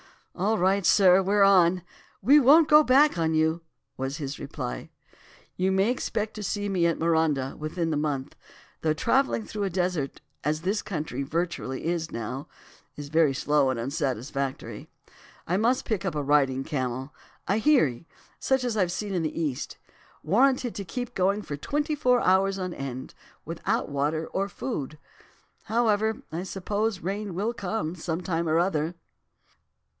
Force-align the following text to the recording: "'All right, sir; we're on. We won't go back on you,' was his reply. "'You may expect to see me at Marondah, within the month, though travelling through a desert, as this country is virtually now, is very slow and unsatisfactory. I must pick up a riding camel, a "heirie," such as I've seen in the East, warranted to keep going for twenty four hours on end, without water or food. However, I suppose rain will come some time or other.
"'All 0.33 0.57
right, 0.57 0.83
sir; 0.83 1.21
we're 1.21 1.43
on. 1.43 1.83
We 2.23 2.39
won't 2.39 2.67
go 2.69 2.83
back 2.83 3.19
on 3.19 3.35
you,' 3.35 3.61
was 3.97 4.17
his 4.17 4.39
reply. 4.39 4.89
"'You 5.57 5.71
may 5.71 5.91
expect 5.91 6.33
to 6.33 6.41
see 6.41 6.69
me 6.69 6.87
at 6.87 6.97
Marondah, 6.97 7.55
within 7.59 7.91
the 7.91 7.97
month, 7.97 8.35
though 8.81 8.93
travelling 8.93 9.45
through 9.45 9.65
a 9.65 9.69
desert, 9.69 10.19
as 10.43 10.61
this 10.61 10.81
country 10.81 11.21
is 11.21 11.27
virtually 11.29 11.95
now, 12.11 12.47
is 12.95 13.09
very 13.09 13.33
slow 13.35 13.69
and 13.69 13.79
unsatisfactory. 13.79 14.89
I 15.45 15.57
must 15.57 15.85
pick 15.85 16.03
up 16.03 16.15
a 16.15 16.23
riding 16.23 16.63
camel, 16.63 17.13
a 17.47 17.59
"heirie," 17.63 18.07
such 18.39 18.63
as 18.63 18.75
I've 18.75 18.91
seen 18.91 19.13
in 19.13 19.21
the 19.21 19.39
East, 19.39 19.77
warranted 20.23 20.73
to 20.75 20.85
keep 20.85 21.13
going 21.13 21.43
for 21.43 21.55
twenty 21.57 21.93
four 21.93 22.21
hours 22.21 22.57
on 22.57 22.73
end, 22.73 23.13
without 23.45 23.89
water 23.89 24.25
or 24.27 24.49
food. 24.49 24.97
However, 25.65 26.23
I 26.31 26.41
suppose 26.41 27.01
rain 27.01 27.35
will 27.35 27.53
come 27.53 27.93
some 27.93 28.21
time 28.21 28.49
or 28.49 28.57
other. 28.57 28.95